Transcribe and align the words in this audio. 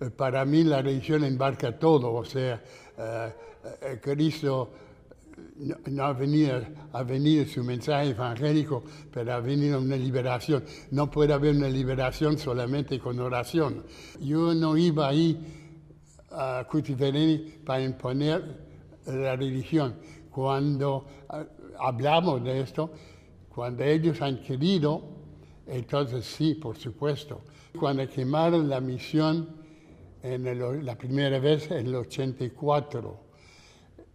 Eh, 0.00 0.10
Para 0.10 0.44
mí 0.44 0.64
la 0.64 0.82
religión 0.82 1.24
embarca 1.24 1.78
todo, 1.78 2.12
o 2.12 2.24
sea, 2.24 2.62
eh, 2.98 3.32
eh, 3.82 3.98
Cristo 4.00 4.70
no, 5.56 5.76
no 5.86 6.04
ha, 6.04 6.12
venido, 6.12 6.60
ha 6.92 7.02
venido 7.02 7.44
su 7.46 7.62
mensaje 7.64 8.10
evangélico, 8.10 8.84
pero 9.12 9.34
ha 9.34 9.40
venido 9.40 9.80
una 9.80 9.96
liberación. 9.96 10.64
No 10.90 11.10
puede 11.10 11.32
haber 11.32 11.54
una 11.56 11.68
liberación 11.68 12.38
solamente 12.38 12.98
con 12.98 13.18
oración. 13.20 13.84
Yo 14.20 14.54
no 14.54 14.76
iba 14.76 15.08
ahí 15.08 15.38
a 16.30 16.66
Cutiverini 16.70 17.38
para 17.64 17.82
imponer 17.82 18.68
la 19.06 19.36
religión. 19.36 19.96
Cuando 20.30 21.06
eh, 21.32 21.44
hablamos 21.78 22.44
de 22.44 22.60
esto, 22.60 22.90
cuando 23.48 23.82
ellos 23.82 24.20
han 24.22 24.40
querido, 24.42 25.02
entonces 25.66 26.24
sí, 26.24 26.54
por 26.54 26.76
supuesto. 26.76 27.42
Cuando 27.78 28.08
quemaron 28.08 28.68
la 28.68 28.80
misión 28.80 29.57
en 30.22 30.46
el- 30.46 30.84
la 30.84 30.96
primera 30.96 31.38
vez 31.38 31.70
en 31.70 31.86
el 31.86 31.94
84, 31.96 33.18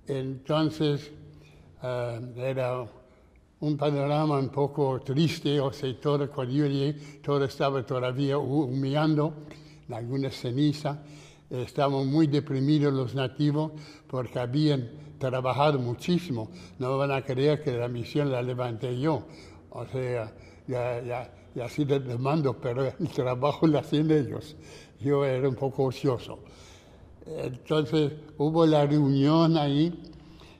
entonces 0.07 1.11
eh, 1.83 2.19
era 2.37 2.85
un 3.59 3.77
panorama 3.77 4.37
un 4.39 4.49
poco 4.49 4.99
triste, 5.01 5.59
o 5.59 5.71
sea, 5.71 5.93
todo, 5.99 6.29
cuando 6.29 6.53
yo 6.53 6.65
llegué, 6.67 6.93
todo 7.21 7.45
estaba 7.45 7.85
todavía 7.85 8.37
hu- 8.37 8.65
humeando, 8.67 9.33
algunas 9.91 10.35
cenizas. 10.35 10.97
Estaban 11.49 12.07
muy 12.07 12.27
deprimidos 12.27 12.93
los 12.93 13.13
nativos 13.15 13.73
porque 14.07 14.39
habían 14.39 14.89
trabajado 15.19 15.77
muchísimo. 15.79 16.49
No 16.79 16.97
van 16.97 17.11
a 17.11 17.21
creer 17.21 17.61
que 17.63 17.71
la 17.77 17.87
misión 17.87 18.31
la 18.31 18.41
levanté 18.41 18.99
yo. 18.99 19.27
O 19.69 19.85
sea, 19.85 20.33
ya, 20.67 21.01
ya, 21.01 21.31
ya 21.53 21.69
sí 21.69 21.85
les 21.85 22.03
demando, 22.05 22.59
pero 22.59 22.85
el 22.87 23.09
trabajo 23.15 23.67
lo 23.67 23.79
hacían 23.79 24.09
ellos. 24.11 24.55
Yo 25.03 25.25
era 25.25 25.49
un 25.49 25.55
poco 25.55 25.83
ocioso. 25.83 26.39
Entonces 27.25 28.11
hubo 28.37 28.65
la 28.65 28.85
reunión 28.85 29.57
ahí 29.57 29.93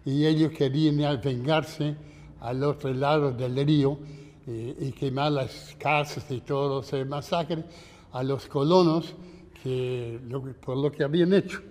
y 0.06 0.26
ellos 0.26 0.52
querían 0.52 0.98
vengarse 1.22 1.96
al 2.42 2.64
otro 2.64 2.94
lado 2.94 3.32
del 3.32 3.66
río 3.66 3.98
y, 4.46 4.92
quemar 4.92 5.32
las 5.32 5.76
casas 5.80 6.30
y 6.30 6.42
todo 6.42 6.82
ese 6.82 7.06
masacre 7.06 7.64
a 8.12 8.22
los 8.22 8.46
colonos 8.48 9.16
que, 9.62 10.20
lo 10.28 10.42
por 10.42 10.78
lo 10.78 10.92
que 10.92 11.04
habían 11.04 11.34
hecho. 11.34 11.62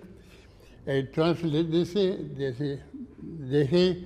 Entonces 0.85 1.45
les 1.51 1.93
dejé 3.49 4.03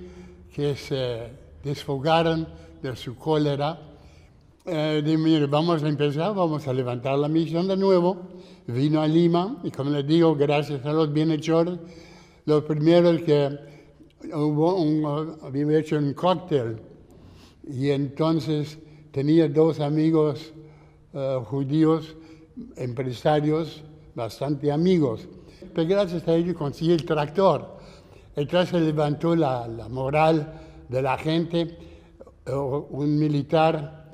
que 0.52 0.76
se 0.76 1.32
desfogaran 1.64 2.46
de 2.82 2.94
su 2.96 3.16
cólera. 3.16 3.80
Eh, 4.66 5.02
mire, 5.18 5.46
vamos 5.46 5.82
a 5.82 5.88
empezar, 5.88 6.34
vamos 6.34 6.68
a 6.68 6.72
levantar 6.72 7.18
la 7.18 7.28
misión 7.28 7.66
de 7.66 7.76
nuevo. 7.76 8.37
Vino 8.68 9.00
a 9.00 9.08
Lima 9.08 9.56
y 9.64 9.70
como 9.70 9.88
les 9.88 10.06
digo, 10.06 10.34
gracias 10.36 10.84
a 10.84 10.92
los 10.92 11.10
bienhechores, 11.10 11.78
lo 12.44 12.62
primero 12.66 13.08
es 13.12 13.22
que 13.22 13.58
hubo 14.34 14.74
un, 14.76 15.38
había 15.42 15.78
hecho 15.78 15.96
un 15.96 16.12
cóctel 16.12 16.76
y 17.66 17.88
entonces 17.88 18.78
tenía 19.10 19.48
dos 19.48 19.80
amigos 19.80 20.52
eh, 21.14 21.40
judíos, 21.46 22.14
empresarios, 22.76 23.82
bastante 24.14 24.70
amigos. 24.70 25.26
Pero 25.74 25.88
gracias 25.88 26.28
a 26.28 26.34
ellos 26.34 26.54
conseguí 26.54 26.92
el 26.92 27.06
tractor. 27.06 27.78
Entonces 28.36 28.68
se 28.68 28.80
levantó 28.80 29.34
la, 29.34 29.66
la 29.66 29.88
moral 29.88 30.60
de 30.90 31.00
la 31.00 31.16
gente. 31.16 31.74
Eh, 32.44 32.52
Un 32.52 33.18
militar, 33.18 34.10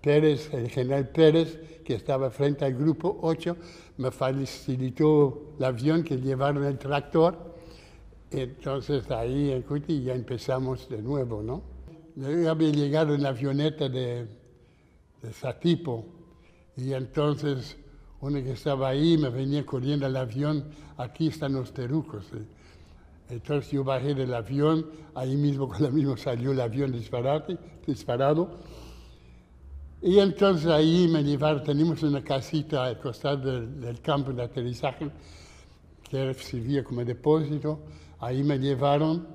Pérez, 0.00 0.48
el 0.54 0.70
general 0.70 1.10
Pérez, 1.10 1.58
que 1.84 1.94
estaba 1.94 2.30
frente 2.30 2.64
al 2.64 2.74
grupo 2.74 3.18
8, 3.22 3.56
me 3.98 4.10
facilitó 4.10 5.54
el 5.58 5.64
avión 5.64 6.02
que 6.02 6.16
llevaron 6.16 6.64
el 6.64 6.78
tractor. 6.78 7.56
Entonces 8.30 9.10
ahí 9.10 9.50
en 9.50 9.62
Cuti 9.62 10.02
ya 10.02 10.14
empezamos 10.14 10.88
de 10.88 11.02
nuevo, 11.02 11.42
¿no? 11.42 11.62
Yo 12.14 12.50
había 12.50 12.70
llegado 12.70 13.14
en 13.14 13.22
la 13.22 13.30
avioneta 13.30 13.88
de, 13.88 14.26
de 15.22 15.32
Satipo 15.32 16.04
y 16.76 16.92
entonces 16.92 17.76
uno 18.22 18.42
que 18.42 18.52
estaba 18.52 18.88
ahí 18.88 19.18
me 19.18 19.30
venía 19.30 19.66
corriendo 19.66 20.06
al 20.06 20.16
avión, 20.16 20.64
aquí 20.96 21.26
están 21.28 21.54
los 21.54 21.72
terucos. 21.72 22.24
¿eh? 22.32 22.44
Entonces 23.30 23.72
yo 23.72 23.82
bajé 23.82 24.14
del 24.14 24.32
avión, 24.32 24.86
ahí 25.14 25.36
mismo 25.36 25.68
con 25.70 25.82
la 25.82 25.90
misma 25.90 26.16
salió 26.16 26.52
el 26.52 26.60
avión 26.60 26.92
disparate, 26.92 27.58
disparado. 27.86 28.58
Y 30.04 30.18
entonces 30.18 30.66
ahí 30.66 31.06
me 31.06 31.22
llevaron, 31.22 31.62
teníamos 31.62 32.02
una 32.02 32.24
casita 32.24 32.86
al 32.86 32.98
costado 32.98 33.60
del, 33.60 34.00
campo 34.00 34.32
de 34.32 34.42
aterrizaje 34.42 35.08
que 36.10 36.34
servía 36.34 36.82
como 36.82 37.04
depósito. 37.04 37.78
Ahí 38.18 38.42
me 38.42 38.58
llevaron, 38.58 39.28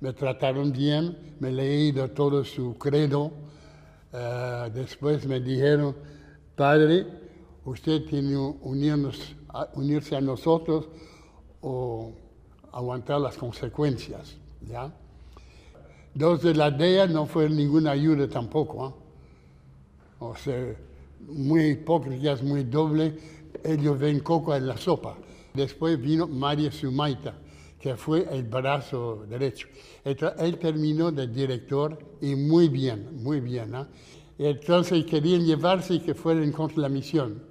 me 0.00 0.12
trataron 0.12 0.70
bien, 0.70 1.36
me 1.40 1.48
he 1.48 1.52
leído 1.52 2.08
todo 2.12 2.44
su 2.44 2.78
credo. 2.78 3.32
Eh, 4.12 4.70
después 4.72 5.26
me 5.26 5.40
dijeron, 5.40 5.96
padre, 6.54 7.04
usted 7.64 8.04
tiene 8.04 8.36
unirnos, 8.36 9.34
unirse 9.74 10.14
a 10.14 10.20
nosotros 10.20 10.86
o 11.62 12.12
aguantar 12.70 13.20
las 13.20 13.36
consecuencias. 13.36 14.36
¿ya? 14.60 14.88
Dos 16.14 16.42
de 16.42 16.54
la 16.54 16.70
DEA 16.70 17.08
no 17.08 17.26
fue 17.26 17.50
ninguna 17.50 17.90
ayuda 17.90 18.28
tampoco. 18.28 18.86
¿ah? 18.86 19.01
O 20.22 20.36
sea, 20.36 20.76
muy 21.28 21.70
hipócritas, 21.70 22.42
muy 22.42 22.62
doble. 22.62 23.14
Ellos 23.64 23.98
ven 23.98 24.20
coco 24.20 24.54
en 24.54 24.68
la 24.68 24.76
sopa. 24.76 25.16
Después 25.52 26.00
vino 26.00 26.28
María 26.28 26.70
Sumaita, 26.70 27.34
que 27.80 27.96
fue 27.96 28.26
el 28.30 28.44
brazo 28.44 29.26
derecho. 29.28 29.66
Entonces, 30.04 30.40
él 30.40 30.58
terminó 30.58 31.10
de 31.10 31.26
director 31.26 31.98
y 32.20 32.36
muy 32.36 32.68
bien, 32.68 33.22
muy 33.22 33.40
bien. 33.40 33.74
¿ah? 33.74 33.88
Entonces 34.38 35.04
querían 35.04 35.44
llevarse 35.44 35.94
y 35.94 36.00
que 36.00 36.14
fuera 36.14 36.42
en 36.42 36.52
contra 36.52 36.82
la 36.82 36.88
misión. 36.88 37.42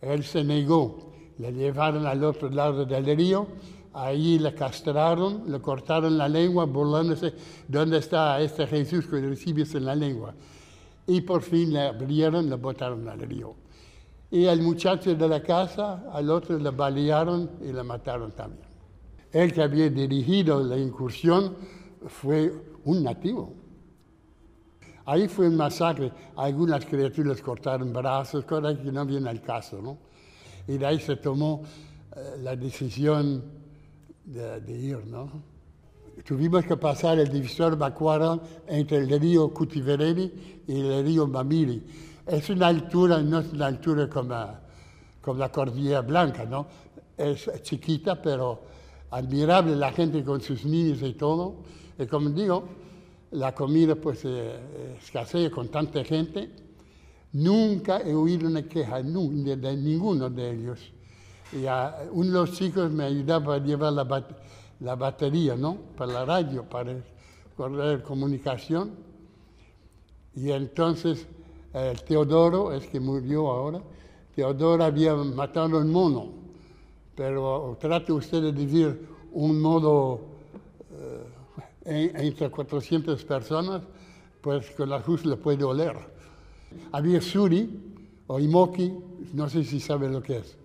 Él 0.00 0.22
se 0.22 0.44
negó. 0.44 1.12
Le 1.38 1.50
llevaron 1.50 2.06
al 2.06 2.22
otro 2.24 2.50
lado 2.50 2.84
del 2.84 3.06
río. 3.16 3.48
Ahí 3.94 4.38
le 4.38 4.54
castraron, 4.54 5.50
le 5.50 5.60
cortaron 5.60 6.16
la 6.16 6.28
lengua, 6.28 6.66
burlándose. 6.66 7.32
¿Dónde 7.66 7.98
está 7.98 8.40
este 8.40 8.66
Jesús 8.66 9.06
que 9.06 9.20
recibes 9.20 9.74
en 9.74 9.86
la 9.86 9.94
lengua? 9.94 10.34
Y 11.06 11.20
por 11.22 11.42
fin 11.42 11.72
le 11.72 11.80
abrieron, 11.80 12.48
le 12.48 12.56
botaron 12.56 13.08
al 13.08 13.20
río. 13.20 13.54
Y 14.30 14.46
al 14.46 14.62
muchacho 14.62 15.14
de 15.14 15.28
la 15.28 15.42
casa, 15.42 16.04
al 16.12 16.30
otro 16.30 16.58
le 16.58 16.70
balearon 16.70 17.50
y 17.60 17.72
le 17.72 17.82
mataron 17.82 18.32
también. 18.32 18.66
El 19.30 19.52
que 19.52 19.62
había 19.62 19.90
dirigido 19.90 20.62
la 20.62 20.78
incursión 20.78 21.56
fue 22.06 22.52
un 22.84 23.02
nativo. 23.02 23.52
Ahí 25.04 25.28
fue 25.28 25.48
un 25.48 25.56
masacre. 25.56 26.12
Algunas 26.36 26.86
criaturas 26.86 27.40
cortaron 27.42 27.92
brazos, 27.92 28.44
cosas 28.44 28.78
que 28.78 28.92
no 28.92 29.04
vienen 29.04 29.28
al 29.28 29.42
caso, 29.42 29.82
¿no? 29.82 29.98
Y 30.68 30.78
de 30.78 30.86
ahí 30.86 31.00
se 31.00 31.16
tomó 31.16 31.62
eh, 32.14 32.36
la 32.40 32.54
decisión 32.54 33.42
de, 34.24 34.60
de 34.60 34.78
ir, 34.78 35.06
¿no? 35.06 35.51
Tuvimos 36.24 36.64
que 36.64 36.76
pasar 36.76 37.18
el 37.18 37.28
divisor 37.28 37.76
Bacuara 37.76 38.38
entre 38.66 38.98
el 38.98 39.20
río 39.20 39.52
Cutivereni 39.52 40.32
y 40.68 40.80
el 40.80 41.04
río 41.04 41.26
Mamiri. 41.26 41.82
Es 42.26 42.48
una 42.50 42.68
altura, 42.68 43.20
no 43.22 43.40
es 43.40 43.52
una 43.52 43.66
altura 43.66 44.08
como, 44.08 44.34
como 45.20 45.38
la 45.38 45.50
Cordillera 45.50 46.02
Blanca, 46.02 46.44
¿no? 46.44 46.66
Es 47.16 47.50
chiquita, 47.62 48.20
pero 48.20 48.62
admirable 49.10 49.74
la 49.74 49.90
gente 49.92 50.22
con 50.22 50.40
sus 50.40 50.64
niños 50.64 51.02
y 51.02 51.14
todo. 51.14 51.56
Y 51.98 52.06
como 52.06 52.30
digo, 52.30 52.68
la 53.32 53.54
comida 53.54 53.94
pues 53.96 54.20
eh, 54.24 54.96
escasea 55.02 55.50
con 55.50 55.68
tanta 55.68 56.04
gente. 56.04 56.50
Nunca 57.32 58.00
he 58.02 58.14
oído 58.14 58.46
una 58.46 58.62
queja 58.62 59.02
de, 59.02 59.56
de 59.56 59.76
ninguno 59.76 60.28
de 60.30 60.50
ellos. 60.50 60.78
Y 61.52 61.66
a, 61.66 61.96
uno 62.12 62.26
de 62.26 62.32
los 62.32 62.52
chicos 62.52 62.90
me 62.92 63.04
ayudaba 63.04 63.56
a 63.56 63.58
llevar 63.58 63.92
la, 63.94 64.04
bat- 64.04 64.36
la 64.82 64.94
batería, 64.96 65.56
¿no? 65.56 65.76
Para 65.96 66.12
la 66.12 66.24
radio, 66.24 66.64
para 66.64 66.94
correr 67.56 68.02
comunicación. 68.02 68.90
Y 70.34 70.50
entonces 70.50 71.26
eh, 71.74 71.94
Teodoro, 72.06 72.72
es 72.72 72.86
que 72.86 72.98
murió 73.00 73.48
ahora, 73.50 73.80
Teodoro 74.34 74.84
había 74.84 75.14
matado 75.14 75.78
un 75.78 75.90
mono. 75.90 76.28
Pero 77.14 77.76
trate 77.80 78.12
usted 78.12 78.42
de 78.42 78.52
vivir 78.52 79.06
un 79.32 79.60
modo 79.60 80.20
eh, 81.84 82.10
en- 82.14 82.16
entre 82.26 82.50
400 82.50 83.24
personas, 83.24 83.82
pues 84.40 84.70
con 84.70 84.88
la 84.88 84.98
luz 85.06 85.24
le 85.26 85.36
puede 85.36 85.62
oler. 85.64 85.96
Había 86.92 87.20
suri 87.20 87.68
o 88.26 88.38
imoki, 88.40 88.90
no 89.34 89.48
sé 89.48 89.62
si 89.64 89.78
sabe 89.78 90.08
lo 90.08 90.22
que 90.22 90.38
es. 90.38 90.56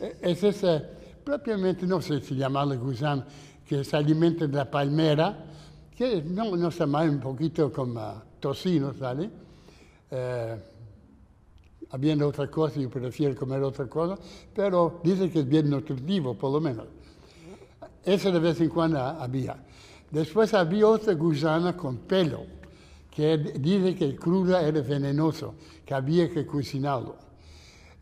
Eh, 0.00 0.16
Es 0.22 0.42
ese, 0.44 0.82
propiamente, 1.24 1.86
no 1.86 2.00
sé 2.00 2.20
si 2.20 2.34
llamarle 2.34 2.76
gusano, 2.76 3.24
que 3.66 3.84
se 3.84 3.96
alimenta 3.96 4.46
de 4.46 4.56
la 4.56 4.70
palmera, 4.70 5.44
que 5.96 6.22
no, 6.22 6.56
no 6.56 6.70
llama 6.70 7.02
un 7.02 7.20
poquito 7.20 7.72
como 7.72 8.22
tocino, 8.40 8.92
¿sale? 8.94 9.30
Eh, 10.10 10.56
habiendo 11.90 12.28
otra 12.28 12.50
cosa, 12.50 12.80
yo 12.80 12.90
prefiero 12.90 13.34
comer 13.36 13.62
otra 13.62 13.86
cosa, 13.86 14.18
pero 14.54 15.00
dice 15.02 15.30
que 15.30 15.40
es 15.40 15.48
bien 15.48 15.70
nutritivo, 15.70 16.34
por 16.34 16.52
lo 16.52 16.60
menos. 16.60 16.86
Eso 18.04 18.32
de 18.32 18.38
vez 18.38 18.60
en 18.60 18.68
cuando 18.68 18.98
había. 18.98 19.56
Después 20.10 20.52
había 20.54 20.88
otra 20.88 21.14
gusana 21.14 21.76
con 21.76 21.98
pelo, 21.98 22.44
que 23.10 23.36
dice 23.38 23.94
que 23.94 24.16
cruda 24.16 24.62
era 24.62 24.80
venenoso, 24.80 25.54
que 25.84 25.94
había 25.94 26.30
que 26.30 26.46
cocinarlo. 26.46 27.16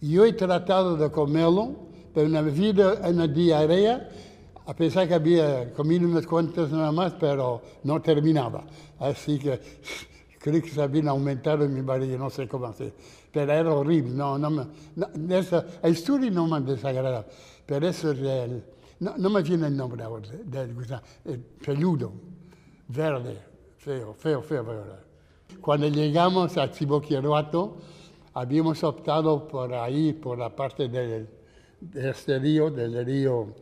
Yo 0.00 0.25
he 0.25 0.32
tratado 0.32 0.96
de 0.96 1.11
comerlo, 1.11 1.90
pero 2.15 2.29
me 2.29 2.39
habido 2.39 2.97
una 3.09 3.27
diarrea, 3.27 4.09
a 4.67 4.75
pesar 4.75 5.09
que 5.09 5.15
había 5.15 5.73
comido 5.73 6.07
unas 6.09 6.27
cuantas 6.27 6.71
nada 6.71 6.93
más, 6.93 7.15
pero 7.15 7.62
no 7.85 8.01
terminaba. 8.01 8.65
Así 8.99 9.39
que 9.39 9.61
creo 10.39 10.62
que 10.62 10.71
se 10.71 10.83
habían 10.83 11.09
aumentado 11.09 11.65
en 11.65 11.75
mi 11.75 11.81
barriga, 11.81 12.19
no 12.19 12.31
sé 12.31 12.47
cómo 12.47 12.67
hacer. 12.67 12.93
Pero 13.33 13.53
era 13.53 13.73
horrible, 13.73 14.11
no, 14.11 14.39
no 14.39 14.51
me, 14.51 14.67
no, 14.97 15.07
el 15.15 15.93
estudio 15.93 16.31
no 16.31 16.49
me 16.49 16.61
desagradaba, 16.61 17.25
pero 17.65 17.87
eso 17.89 18.11
es 18.11 18.19
el, 18.19 18.65
no, 19.01 19.31
me 19.31 19.43
viene 19.43 19.69
el 19.69 19.77
nombre 19.77 20.03
ahora, 20.03 20.29
del 20.45 20.77
el 21.25 21.39
peludo, 21.39 22.13
verde, 22.89 23.39
feo, 23.79 24.15
feo, 24.15 24.43
feo, 24.43 24.65
feo. 24.65 25.11
Cuando 25.61 25.89
llegamos 25.89 26.56
a 26.56 26.71
Chiboquiruato, 26.71 27.77
habíamos 28.35 28.83
optado 28.85 29.47
por 29.49 29.73
ahí, 29.73 30.13
por 30.13 30.39
la 30.39 30.55
parte 30.55 30.89
del, 30.89 31.29
de 31.81 32.11
este 32.11 32.38
río, 32.38 32.71
del 32.71 33.05
río 33.05 33.55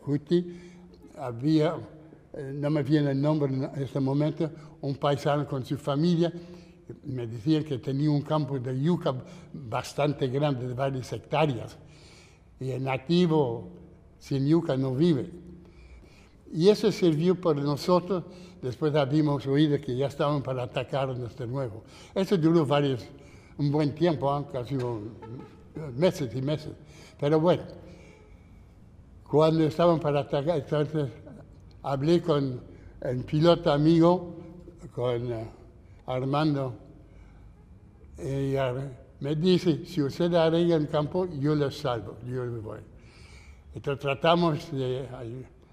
Cuti, 0.00 0.60
había, 1.18 1.74
eh, 2.34 2.52
no 2.54 2.70
me 2.70 2.82
viene 2.82 3.12
el 3.12 3.20
nombre 3.20 3.52
en 3.52 3.64
este 3.82 4.00
momento, 4.00 4.50
un 4.80 4.96
paisano 4.96 5.46
con 5.46 5.64
su 5.64 5.76
familia, 5.76 6.32
me 7.04 7.26
decía 7.26 7.64
que 7.64 7.78
tenía 7.78 8.10
un 8.10 8.22
campo 8.22 8.58
de 8.58 8.80
yuca 8.80 9.14
bastante 9.52 10.28
grande, 10.28 10.68
de 10.68 10.74
varias 10.74 11.12
hectáreas, 11.12 11.76
y 12.60 12.70
el 12.70 12.84
nativo 12.84 13.70
sin 14.18 14.46
yuca 14.46 14.76
no 14.76 14.94
vive. 14.94 15.30
Y 16.52 16.68
eso 16.68 16.92
sirvió 16.92 17.40
para 17.40 17.60
nosotros, 17.62 18.24
después 18.60 18.94
habíamos 18.94 19.46
oído 19.46 19.80
que 19.80 19.96
ya 19.96 20.06
estaban 20.06 20.42
para 20.42 20.64
atacarnos 20.64 21.36
de 21.36 21.46
nuevo. 21.46 21.82
Eso 22.14 22.36
duró 22.36 22.66
varios 22.66 23.04
un 23.58 23.70
buen 23.70 23.94
tiempo, 23.94 24.38
¿eh? 24.38 24.44
casi 24.52 24.76
meses 25.96 26.34
y 26.34 26.42
meses. 26.42 26.72
Pero 27.22 27.38
bueno, 27.38 27.62
cuando 29.30 29.62
estaban 29.62 30.00
para 30.00 30.22
atacar, 30.22 30.58
entonces 30.58 31.08
hablé 31.84 32.20
con 32.20 32.60
el 33.00 33.24
piloto 33.24 33.70
amigo, 33.70 34.34
con 34.92 35.32
uh, 35.32 35.46
Armando, 36.06 36.74
y 38.18 38.56
uh, 38.56 38.90
me 39.20 39.36
dice, 39.36 39.86
si 39.86 40.02
usted 40.02 40.34
arregla 40.34 40.74
el 40.74 40.88
campo, 40.88 41.28
yo 41.38 41.54
lo 41.54 41.70
salvo, 41.70 42.16
yo 42.26 42.44
lo 42.44 42.60
voy. 42.60 42.80
Entonces 43.72 44.02
tratamos 44.02 44.72
de 44.72 45.06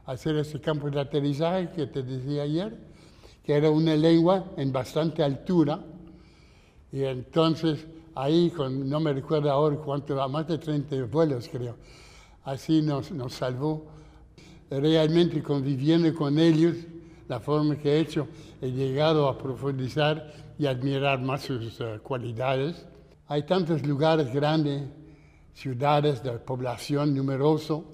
hacer 0.06 0.36
ese 0.36 0.62
campo 0.62 0.92
de 0.92 1.00
aterrizaje 1.00 1.72
que 1.72 1.88
te 1.88 2.04
decía 2.04 2.44
ayer, 2.44 2.78
que 3.44 3.56
era 3.56 3.72
una 3.72 3.96
lengua 3.96 4.51
en 4.56 4.72
bastante 4.72 5.24
altura, 5.24 5.80
y 6.92 7.06
entonces 7.06 7.88
ahí, 8.21 8.54
no 8.69 9.00
me 9.00 9.13
recuerdo 9.13 9.51
ahora 9.51 9.75
cuánto, 9.77 10.30
más 10.30 10.48
de 10.48 10.57
30 10.57 11.06
vuelos 11.06 11.50
creo, 11.51 11.75
así 12.44 12.81
nos, 12.81 13.12
nos 13.12 13.33
salvó. 13.33 13.86
Realmente 14.69 15.42
conviviendo 15.42 16.13
con 16.13 16.38
ellos, 16.38 16.75
la 17.27 17.39
forma 17.39 17.75
que 17.75 17.92
he 17.92 18.00
hecho, 18.00 18.27
he 18.62 18.71
llegado 18.71 19.27
a 19.27 19.38
profundizar 19.38 20.33
y 20.57 20.66
admirar 20.66 21.21
más 21.21 21.44
sus 21.44 21.80
uh, 21.80 22.00
cualidades. 22.04 22.86
Hay 23.27 23.44
tantos 23.44 23.86
lugares 23.86 24.33
grandes, 24.33 24.83
ciudades 25.54 26.22
de 26.24 26.31
población 26.33 27.15
numeroso, 27.15 27.86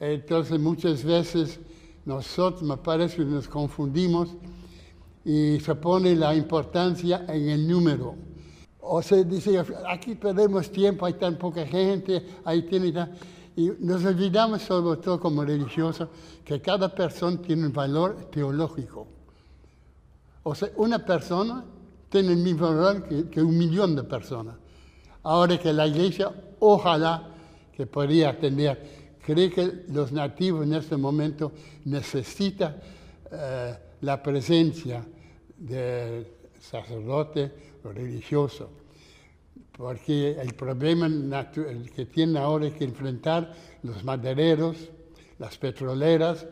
entonces 0.00 0.58
muchas 0.58 1.04
veces 1.04 1.60
nosotros 2.04 2.62
me 2.62 2.76
parece 2.76 3.18
que 3.18 3.24
nos 3.24 3.46
confundimos 3.46 4.34
y 5.24 5.60
se 5.60 5.74
pone 5.74 6.14
la 6.16 6.34
importancia 6.34 7.24
en 7.28 7.48
el 7.48 7.68
número. 7.68 8.16
O 8.94 9.00
se 9.00 9.24
dice, 9.24 9.58
aquí 9.88 10.14
perdemos 10.16 10.70
tiempo, 10.70 11.06
hay 11.06 11.14
tan 11.14 11.38
poca 11.38 11.64
gente, 11.64 12.26
ahí 12.44 12.60
tiene 12.64 13.08
Y 13.56 13.70
nos 13.78 14.04
olvidamos 14.04 14.60
sobre 14.60 15.00
todo 15.00 15.18
como 15.18 15.42
religiosos 15.46 16.10
que 16.44 16.60
cada 16.60 16.94
persona 16.94 17.40
tiene 17.40 17.64
un 17.68 17.72
valor 17.72 18.28
teológico. 18.30 19.06
O 20.42 20.54
sea, 20.54 20.68
una 20.76 20.98
persona 20.98 21.64
tiene 22.10 22.32
el 22.32 22.40
mismo 22.40 22.66
valor 22.66 23.04
que, 23.04 23.30
que 23.30 23.40
un 23.40 23.56
millón 23.56 23.96
de 23.96 24.04
personas. 24.04 24.56
Ahora 25.22 25.58
que 25.58 25.72
la 25.72 25.86
iglesia, 25.86 26.30
ojalá 26.60 27.30
que 27.74 27.86
podría 27.86 28.28
atender, 28.28 29.16
cree 29.24 29.48
que 29.48 29.86
los 29.88 30.12
nativos 30.12 30.66
en 30.66 30.74
este 30.74 30.98
momento 30.98 31.52
necesitan 31.86 32.76
eh, 33.30 33.74
la 34.02 34.22
presencia 34.22 35.02
del 35.56 36.26
sacerdote 36.60 37.72
religioso, 37.84 38.81
porque 39.76 40.32
el 40.40 40.54
problema 40.54 41.08
que 41.50 42.06
tienen 42.06 42.36
ahora 42.36 42.66
es 42.66 42.74
que 42.74 42.84
enfrentar 42.84 43.52
los 43.82 44.04
madereros, 44.04 44.76
las 45.38 45.56
petroleras, 45.58 46.46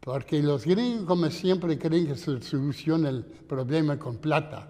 porque 0.00 0.40
los 0.40 0.64
gringos, 0.64 1.04
como 1.04 1.28
siempre, 1.30 1.78
creen 1.78 2.06
que 2.06 2.14
se 2.14 2.40
soluciona 2.40 3.08
el 3.08 3.24
problema 3.24 3.98
con 3.98 4.18
plata. 4.18 4.68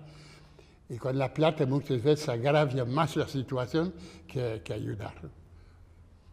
Y 0.89 0.97
con 0.97 1.19
la 1.19 1.33
plata 1.35 1.67
muchas 1.67 2.03
veces 2.03 2.29
agravia 2.29 2.85
más 2.85 3.17
la 3.17 3.29
situación 3.29 3.93
que, 4.27 4.63
que 4.65 4.73
ayudar. 4.73 5.15